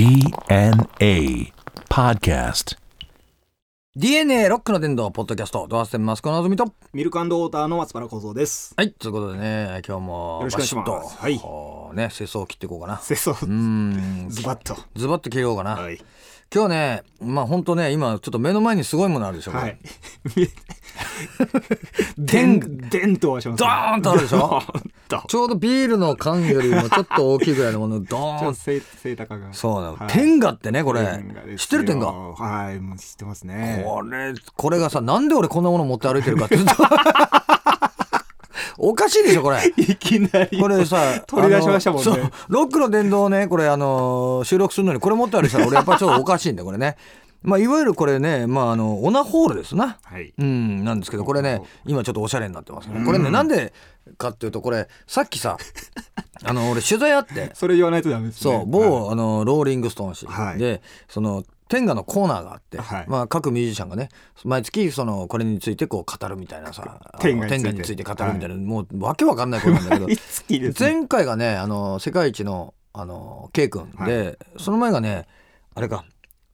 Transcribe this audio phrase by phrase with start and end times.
[0.00, 1.52] DNA
[1.90, 2.78] Podcast.
[3.94, 8.72] DNA ロックの伝道ポッドキャストドアステンマスコのぞみとミルクウォーターの松原幸三です。
[8.78, 14.74] はいということでね今日もよろしくお願いしますバシッとはいこうね世相を切っていこうかなせそううーんズバッと。
[14.96, 16.00] ズバッと切ろうかな、はい。
[16.52, 19.78] 今日ねまあ本当ね今ちょっと目の前にすごいものあるでしょ、はい。
[22.26, 22.58] 天
[22.90, 24.60] でんとはします、ドーンとあるでしょ？
[25.28, 29.52] ちょうどビールの缶よりもちょっと大きいぐらいのものドちょーンっと背背高が。
[29.52, 30.08] そうなの、はい。
[30.08, 31.06] 天下ってねこれ。
[31.56, 32.06] 知ってる天下？
[32.06, 33.84] はい、もう知ってますね。
[33.86, 36.56] これこれがさなんで俺こんなもの持って歩いてるかって
[38.82, 39.58] おかしいでしょこれ。
[39.76, 40.58] いきなり。
[40.58, 42.30] これさ取り出しましたもんね。
[42.48, 46.96] ロックの電動をねこれあの収録するのにこれ持ってある人は俺やっぱちょっとおかしいんだよこれね。
[47.42, 49.98] まあいわゆるこれねまああのオナホールですな。
[50.02, 50.32] はい。
[50.38, 53.74] うんなんですけどこれね今ちょっとおしゃれになってますねこれねなんで
[54.16, 55.58] かっていうとこれさっきさ
[56.42, 57.50] あの俺取材あって。
[57.52, 58.54] それ言わないとダメですね。
[58.54, 60.58] そう某、あのローリング・ストーン誌、はい。
[60.58, 63.04] でその天下のコーナーがあって、はい。
[63.06, 64.08] まあ、各ミュージシャンがね
[64.44, 68.02] 毎月そのこれについてこう語るみたいなさ天下について。
[68.02, 70.06] 語るみたいな、もうわけわかんないことなんだけど。
[70.10, 70.16] ね。
[70.76, 75.28] 前回がねあの世界一のあの K 君で、その前がね
[75.76, 76.04] あれか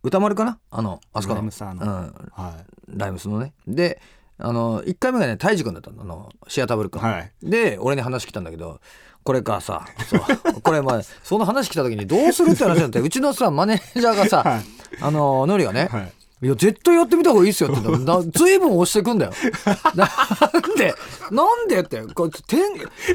[0.02, 0.58] 歌丸かな？
[0.70, 1.40] あのあそこの。
[1.40, 1.70] ライムスの。
[1.70, 2.54] うん、は
[2.88, 3.54] ライムスのね。
[3.66, 4.02] で
[4.38, 6.90] あの1回目がね泰治君だったのあのシアターブルい。
[6.90, 7.32] 君、はい。
[7.42, 8.80] で俺に話来たんだけど
[9.22, 10.60] これかさそう。
[10.60, 13.00] これまあその話来た時にどうするって話になって。
[13.00, 16.12] うちのさマネージャーがさ、はいあのノリがね、はい。
[16.42, 17.80] いや絶対やってみた方がいいっすよって。
[17.80, 19.32] 言ったらな随分押してくんだよ。
[19.96, 20.94] なんで
[21.30, 22.02] なんでって。
[22.12, 22.60] これ天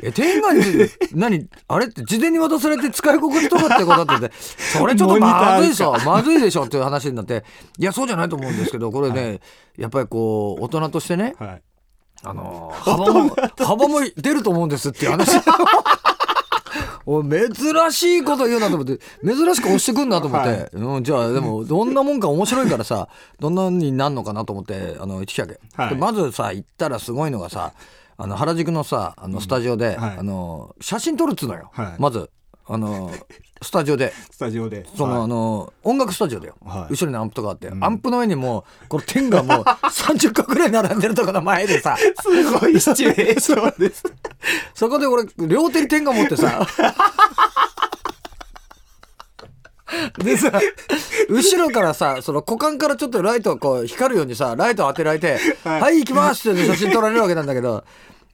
[0.01, 0.63] え天下に
[1.13, 4.27] 何あれって事前に渡されて使い心地とかってことって。
[4.29, 5.95] てそれちょっとまずいでしょ。
[6.03, 7.45] まずいでしょっていう話になって。
[7.77, 9.39] いやそうじゃないと思うんですけどこれね、
[9.77, 11.61] やっぱりこう大人としてねはい。
[12.23, 15.31] あの幅も幅も出ると思うんですっていう話
[17.05, 20.69] お珍しいこと言うなと思って珍しく押してくんなと思って、はい。
[20.73, 25.89] うん、じゃあでもどんなもんか面白いからさどんなになんのかなと思ってあの行ってきたわけ、はい。
[25.89, 27.73] でまずさ行ったらすごいのがさ
[28.17, 30.17] あの原宿のさあのスタジオで、はい。
[30.17, 31.95] あの写真撮るっつうのよ、はい。
[31.97, 32.29] まず
[32.73, 33.11] あの
[33.61, 34.13] スタジオで。
[34.31, 34.85] スタジオで。
[34.95, 35.23] その、はい。
[35.23, 36.93] あの音楽スタジオだよ、はい。
[36.93, 41.97] 後ろにアンプとかあって、アンプの上にもうこの天がもう 30個ぐらい並んでるとこの前でさ。
[41.97, 43.77] すごいシチュエーション。
[43.77, 44.03] です。
[44.73, 46.65] そこで俺両手に天下持ってさ。
[50.17, 50.49] でさ
[51.29, 57.83] 後ろからさその股間からちょっとライトがこう光るようにさライトを当てられて「は、はいい行きます」って写真撮られるわけなんだけど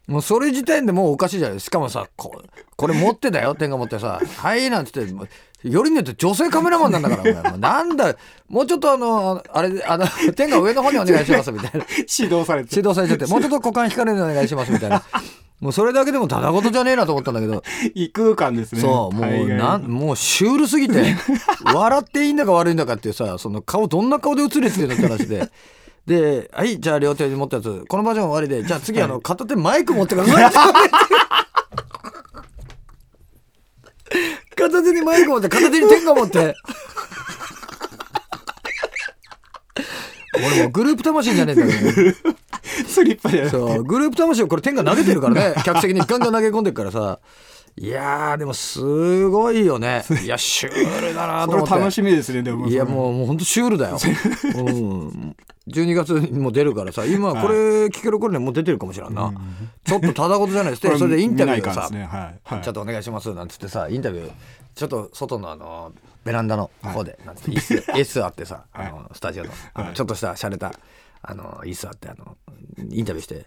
[0.08, 2.42] もうそれ時点でもうおかしいじゃないしかもさこ
[2.78, 5.00] これ持ってだよ天下持ってさ「はい」なんつって
[5.64, 8.16] よりによって女性カメラマンなんだから なんだ
[8.48, 11.86] もうちょっとあのあれあの天下上の方にお願いしますみたいな。
[11.98, 12.76] 指導されて。
[12.76, 15.04] 指導されちゃって もうちょっと股間光るようにお願いしますみたいな
[15.60, 17.64] もうそれだけでもただごとじゃねえなと思ったんだけど
[17.96, 18.82] 異空間ですね。
[18.82, 21.16] そうもうなんもうシュールすぎて
[21.74, 25.50] 笑っていいんだか悪いんだかってさその顔どんな顔で映れてるのって話で。
[26.08, 30.52] で、はい、じゃあ両手に持ったやつ、このバージョン終わりで、じゃあ次、あの、片手マイク持ってください。
[34.56, 36.56] 片手にマイク持って、片手に天下持って。
[40.34, 41.80] 俺もうグループ魂じゃねえんだけど。
[42.88, 43.30] スリッパ。
[43.50, 45.56] そうグループ魂をこれ天下投げてるからね。
[45.66, 47.20] 客席にガンガン投げ込んでるからさ。
[47.80, 50.06] いやーでもすごいよね。
[50.24, 50.28] い。
[50.28, 51.70] やシュールだなと思って。
[51.70, 52.68] これ楽しみですね、でも。
[52.68, 53.98] いやもうもうほんとシュールだよ、
[54.56, 55.36] うん、
[55.68, 59.34] 12月にも出るからさ 今これ聞ける頃にはもう出てるかもしれんな、
[59.86, 60.82] ちょっとただごとじゃないです。
[60.88, 62.04] これそれでインタビューがさ、ね。
[62.06, 62.40] はい。
[62.44, 62.62] はい。
[62.62, 64.32] ちょっとお願いしますなんつってさインタビュー。
[64.76, 65.92] ちょっと外のあの
[66.24, 69.50] ベランダの方で、なんつって椅子 椅子あってさ、あのスタジオの、
[69.94, 70.74] ちょっとした洒落た
[71.22, 72.38] あの椅子あってあの
[72.90, 73.46] インタビューして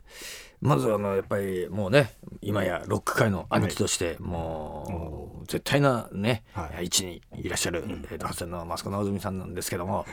[0.60, 2.12] まずあのやっぱりもうね
[2.43, 6.84] 今やロック界の兄貴として、もう絶対なね、はい。
[6.84, 10.06] 位置にいらっしゃる、えーと、発の益子直澄さんなんですけども、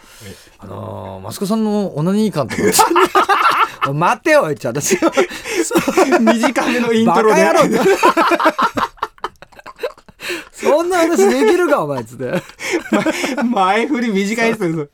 [0.57, 2.61] あのー、益子さんのオナニー感とか。
[3.93, 4.97] 待てよおいちゃん私
[6.19, 7.47] 短めのイントロで。
[10.51, 12.43] そんな話できるかお前っつって。
[13.45, 14.89] 前振り短いですよ。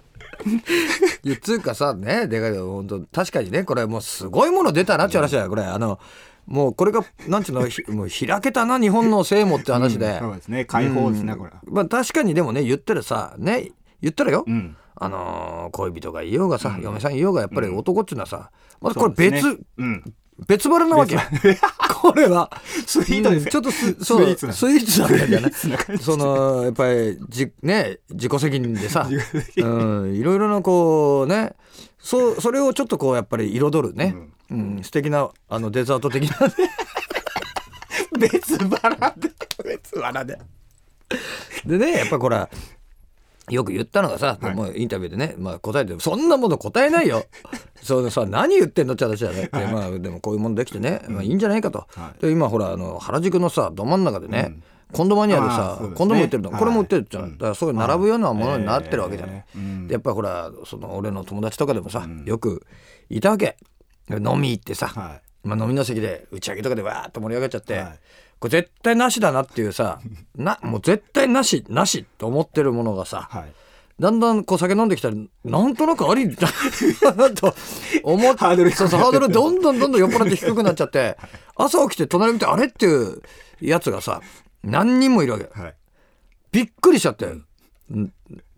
[1.24, 6.00] いやつうかさねでかい本当確かにねこれもうすごいもの出たなって話だよこれあの
[6.46, 10.66] もうこれがなんちゅうのひ もう開けたな日本の聖母って話で、そうですね。
[10.66, 11.52] 解放ですね、これ。
[11.66, 14.76] まあ確かにでもね言ったらさね言ったらよ、うん。
[14.96, 18.52] あのー恋人がいようがさ、嫁さんいようがやっぱり男っていうのはさ
[18.82, 19.62] まずこれ別。
[20.48, 21.22] 別腹なわけよ。
[22.02, 22.50] これは。
[22.86, 25.38] スイートですうんちょっとすそうスイーツなスイーツなんだよね。
[25.38, 26.04] スイーツな感じ。
[26.04, 29.08] そのやっぱりじね自己責任でさ。
[29.58, 31.54] うんいろいろなこうね。
[32.00, 34.16] そうそれをちょっとこうやっぱり彩るね、
[34.50, 34.80] うん。
[34.84, 36.48] 素敵なあのデザート的な。
[36.48, 36.54] ね
[38.30, 39.32] 別腹で。
[39.64, 40.40] 別腹で。
[41.66, 42.48] でねやっぱこれ
[43.50, 47.26] よく言ったのがさ、もうインタビューでね、まあ、答えてそんなもの答えないよ。
[47.82, 52.22] そのさ何言ってんのって話だね、でまあ、でもこういうものできてね、まあ、いいんじゃないかと、はい。
[52.22, 54.56] で今ほらあの原宿のさど真ん中でね、
[54.94, 55.94] コンドマニアであさね。
[55.96, 56.60] コンドーム売ってるの、はい。
[56.60, 59.88] これも売ってるじゃん、だからそういう並ぶようなものになってるわけじゃない、ええうん。
[59.88, 62.66] でやっぱりほらその俺の友達とかでもさ、よく
[63.10, 63.58] いたわけ。
[64.10, 65.48] 飲み行ってさ、はい。
[65.48, 68.00] まあ、飲みの席で打ち上げとかでわーっと盛り上がっちゃって、はい
[68.44, 70.02] これ絶対なしだなっていうさ
[70.36, 73.54] なもう絶対なしなしと思ってるものがさ、はい。
[74.00, 76.50] だんだんこう酒飲んできたらなんとなくありだ
[77.14, 77.56] なと
[78.04, 81.16] 思ってハードルそうそうハードルどんどんどんどん酔っ払って低くなっちゃって
[81.56, 83.22] 朝起きて隣見てあれっていう
[83.62, 84.20] やつがさ
[84.64, 85.50] 何人もいるわけ。
[85.58, 85.76] はい。
[86.52, 87.46] びっくりしちゃって、ん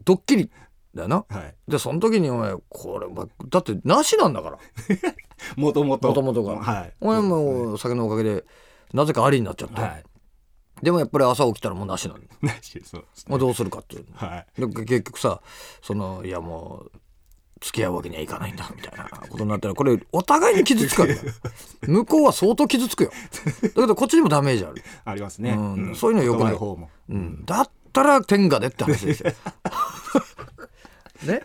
[0.03, 0.49] ドッキリ
[0.95, 1.25] だよな。
[1.29, 1.53] はい。
[1.67, 4.57] でその時にお前これまだってなしなんだから。
[5.57, 6.93] もともともともとが、はい。
[7.01, 8.45] お前もう酒のおかげで
[8.95, 10.03] なぜかありになっちゃって、はい。
[10.81, 14.61] でもやっぱり朝起きたらもうなしなの、なしそうですまあ、どうするかっていうはい。
[14.61, 15.41] で結局さ
[15.81, 16.91] そのいやもう
[17.61, 21.23] 付き合うわけにはいかないんだみたいなことになったらこれお互いに傷つくわけだ。
[21.23, 21.31] よ
[21.87, 23.11] 向こうは相当傷つくよ。
[23.63, 25.51] だけどこっちにもダメージある、ありますね。
[25.51, 25.95] うん。
[25.95, 26.53] そういうのよくない。
[26.53, 29.31] うん、だったら天下でって話ですよ。
[31.23, 31.41] ね、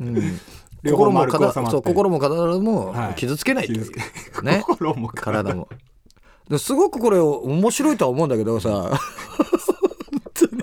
[0.00, 0.40] うん、
[0.84, 3.92] 心も体も傷つけないっていう、傷
[4.32, 4.62] つね？
[4.66, 5.42] 心も体。
[5.42, 5.68] 体も。
[5.70, 5.76] で
[6.58, 8.68] すごくこれ面白いとは思うんだけどさ。
[8.70, 8.98] 本
[10.34, 10.62] 当に。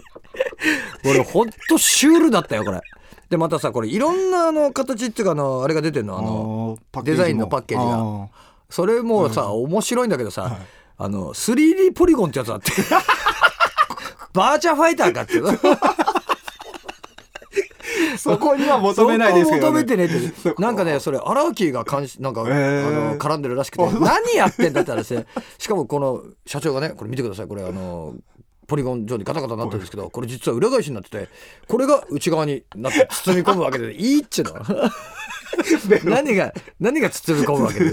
[1.05, 2.81] 俺ほんとシュールだったよこれ。
[3.29, 6.17] でまたさこれいろんなあの形っていうかあのあれが出てるの。
[6.17, 8.29] あのデザインのパッケージが。
[8.69, 10.59] それもさ、面白いんだけどさ、
[10.97, 12.71] あの 3D ポリゴンってやつあって。
[14.33, 15.43] バーチャファイターかっていう。
[15.43, 15.51] の
[18.19, 20.61] そこには求めないですけど、そこ求めてねって。
[20.61, 22.87] なんかねそれ荒木が監視なんか、へー。
[22.87, 23.83] あの絡んでるらしくて。
[23.99, 25.03] 何やってんだったらで。
[25.05, 25.25] すね
[25.57, 27.47] しかもこの社長がねこれ見てください。
[27.47, 28.15] これあの
[28.67, 31.27] ポリゴン状にガタガタなってるんですけどこれ実は裏返しになってて
[31.67, 33.93] これが内側になって包み込むわけで。
[33.97, 34.53] いいっちゅうの。
[36.05, 37.91] 何が何が包み込むわけで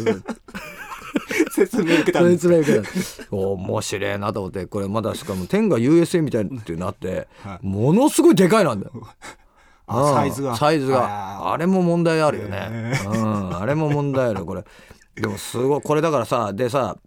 [1.51, 2.41] 説明受けたそいんです。
[2.43, 4.67] つら言うけど面白いなと思って。
[4.67, 7.67] これまだしかも天が USA みたいっていうのあって、はい。
[7.67, 8.93] ものすごいでかいなんだよ。
[9.89, 10.57] サイズが。
[10.57, 11.05] サイズが。
[11.49, 12.93] ああれも問題あるよね。
[13.03, 14.65] へ、うん、あれも問題あるこれ。
[15.15, 16.99] でもすごいこれだからさでさ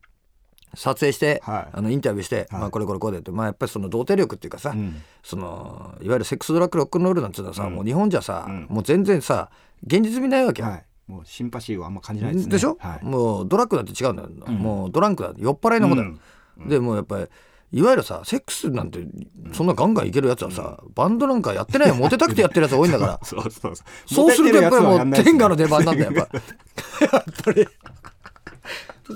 [0.75, 1.67] 撮影して、はい。
[1.73, 2.61] あのインタビューして、はい。
[2.61, 5.01] まあ、これこれこうでって、まあ、やっぱりその童貞力っていうかさ、ん。
[5.23, 8.67] そのいわゆるセックスドラッグロックンロールなんていうのはさ、もう日本じゃさ、ん。
[8.69, 9.49] もう全然さ
[9.85, 10.85] 現実味ないわけよ、はい。
[11.07, 12.51] もうシンパシーはあんま感じないですね。
[12.51, 13.05] でしょ、はい。
[13.05, 15.33] もうドラッグだって違うんだよ、もうドランクだ。
[15.37, 16.13] 酔っ払いの方だよ、
[16.67, 17.27] でもうやっぱり
[17.71, 19.05] いわゆるさセックスなんて
[19.53, 23.19] そんなガンガンいけるやつはさ、バンドなんかやってないよモテたくてやってるやつ多いんだから。
[23.23, 23.73] そうそうそう。
[24.07, 26.37] そうするとやっぱりもう天下ので出番なんだよやっぱ。
[27.17, 27.67] やっぱり。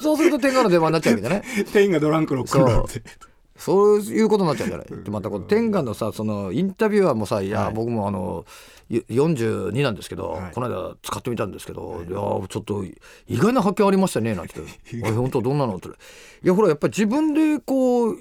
[0.01, 3.01] そうすると天下の出番になっちゃうわけだね天がドランクロックって。
[3.57, 3.99] そう。
[4.01, 4.87] いうことになっちゃうじゃない？
[5.03, 7.73] でまたこう天下のさそのインタビュアーもさ「いや、はい。
[7.73, 8.45] 僕もあの
[8.89, 10.51] よ42なんですけど、はい。
[10.53, 12.95] この間使ってみたんですけど、い、やちょっと意
[13.37, 14.53] 外な発見ありましたね」なんて。
[14.91, 15.87] 言って「あ本当どんなの?」って。
[15.87, 15.91] い
[16.43, 18.17] やほらやっぱり自分でこう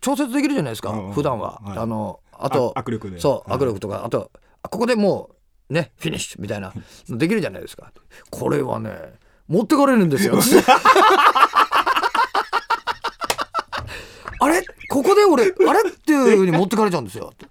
[0.00, 1.78] 調節できるじゃないですか、うんうん普段は、はい。
[1.78, 3.20] あのあとあ握力で。
[3.20, 3.60] そうはい。
[3.60, 4.30] 握力とか、あと
[4.62, 5.30] あここでも
[5.68, 6.72] うねフィニッシュみたいな
[7.08, 7.92] のできるじゃないですか。
[8.30, 8.90] これはね
[9.48, 10.38] 持ってかれるんですよ。
[14.42, 14.64] あれ？
[14.88, 15.90] ここで俺あれ？
[15.90, 17.30] っていうふうに持ってかれちゃうんですよ。
[17.32, 17.46] って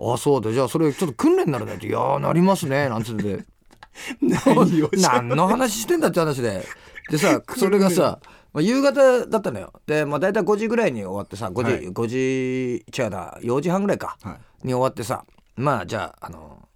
[0.00, 0.52] あそうだ。
[0.52, 3.44] じゃあそれちょっと訓練になるねって「いやーなりますね」なんつって
[4.22, 6.66] 何の話してんだって話で。
[7.10, 8.18] でさそれがさ、
[8.54, 9.72] まあ、夕方だったのよ。
[9.86, 11.88] で、まあ、大体5時ぐらいに終わってさ5時、はい。
[11.88, 16.66] 5時違うな4時半ぐらいか、はに終わってさまあじゃああの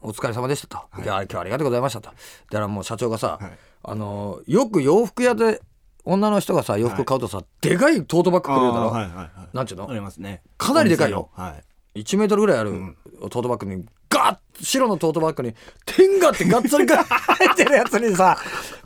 [0.00, 2.08] お疲れ様でしたと、い、や今日はありがとうございましたと。
[2.08, 3.50] だからもう社長がさ、はい。
[3.84, 5.60] あのよく洋服屋で
[6.04, 9.30] 女の人がさ洋服買うとさ、でかいトートバッグくれるだろ、はいはいはい。
[9.56, 9.90] なんちゅうの？
[9.90, 10.42] ありますね。
[10.58, 11.56] かなりでかいよは
[11.94, 12.00] い。
[12.00, 12.96] 1メートルぐらいある
[13.30, 18.36] トートバッグにガッ白のトートバッグに天下ってがっつりが入ってるやつにさ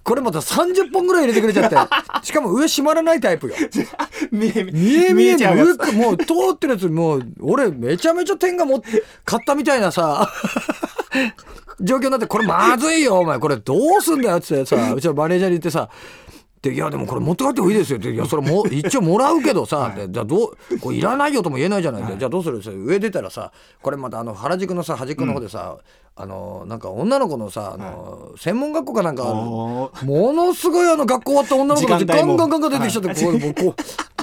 [0.07, 1.77] これまた30本ぐらい入れてくれちゃって。
[2.25, 3.57] しかも上閉まらないタイプよ。
[4.31, 5.13] 見え見え。
[5.13, 8.85] 見えちゃうやつ上もう通ってるやつもう俺めちゃめちゃ天下も
[9.25, 10.31] 買ったみたいなさ。
[11.81, 13.41] 状況になってこれまずいよお前。
[13.41, 15.89] これどうすんだよってさうちのマネージャーに言ってさ
[16.67, 25.77] でいやでもこれ持って帰ってもいいですよっていやそれも一応もらうけどさ、 でじゃあどうこれいらないよとも言えないじゃない、でじゃあどうする上出たらさこれまたあの原宿のさ端っこの方でさ、
[26.17, 33.75] あのなんか女の子のさあの、専門学校かなんかものすごいあの学校終わった女の子たちガンガンガンガン出てきちゃって、こうもうこ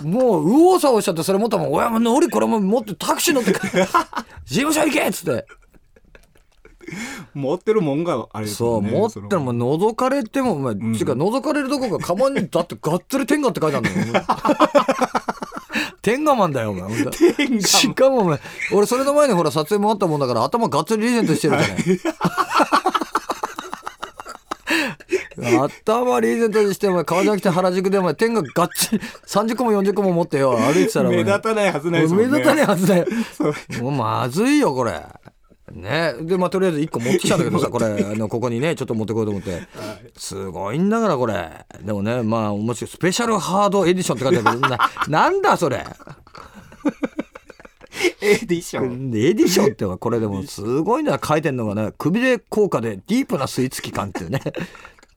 [0.03, 3.53] うもう右往左往しちゃってそれ持ったもん「おやもう乗りこれもう持ってタクシー乗って
[4.43, 5.45] 事務所行け!」っつって
[7.33, 14.25] 持ってるもんがあれですそう持ったらもう覗かれてもお前、つうか覗かれるとこがカバンにだってがっつり天下って書いてあるん だよ。
[16.01, 17.11] 天下マンだよお前本
[17.61, 18.39] 当しかもお前
[18.73, 21.79] 俺それの前にほら撮影もあったもんだから頭がっつりリーゼントしてるじゃない。
[25.35, 32.29] 頭リーゼントにしてお前川崎来て原宿でお前天ががっちり30個も40個も持ってよ歩いてたら目立たないはずないですもんね。
[32.29, 33.05] 目立たないはずだよ。
[33.81, 35.01] もうまずいよこれ
[35.73, 36.13] ね。
[36.21, 39.67] でまあとりあえず1個持ってきたんだけどさ これあのここにねちょっと持ってこようと思って。
[40.17, 41.65] すごいんだからこれ。
[41.81, 42.89] でもねまあ面白い。
[42.89, 45.85] スペシャルハードエディションって書いてあるけどな なんだそれ。
[48.21, 49.09] エディション。
[49.15, 51.19] エディションってこれでもすごいな。
[51.23, 54.41] 書いてんのがね首で高価でディープなスイーツ期間っていうね。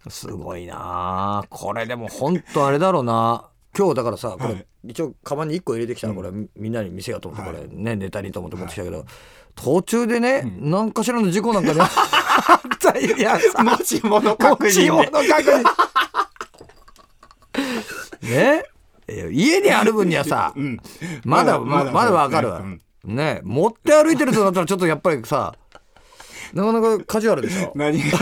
[0.08, 0.76] すごいな。
[0.78, 4.66] あこれでも本当あれだろうな今日だからさこれ、はい。
[4.88, 9.04] 一応カバンに1個入れてきたのこれ、みんなに見せようと思ってこれねネタにと思って持ってきたけど、
[9.54, 13.62] 途中でね、何かしらの事故なんかね あったいやさ。
[13.62, 15.10] 持ち物確認
[18.22, 18.64] ね。
[19.30, 20.80] 家にある分にはさ、 うん。
[21.24, 22.80] まだまだまだわかるわ、うん。
[23.04, 23.40] ね。
[23.44, 25.54] 持って歩いてるとなったらちょっとやっぱりさ
[26.52, 27.72] なかなかカジュアルでしょ。
[27.74, 28.18] 何が？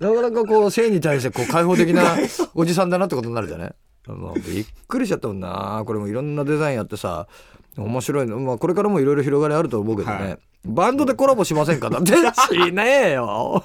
[0.00, 2.16] なかなかこう性に対してこう開放的な
[2.54, 3.74] おじさんだなってことになるじゃない？
[4.08, 5.82] もうびっくりしちゃったもんな。
[5.86, 7.28] これもいろんなデザインやってさ
[7.76, 10.38] 面白いの、まあ、これからもいろいろ広がりあると思うけどね、はい。
[10.64, 11.90] バンドでコラボしませんか？
[11.90, 13.62] だってしねえよ。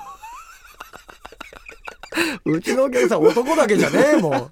[2.45, 4.49] うちのお客さん男だけじゃねえもん。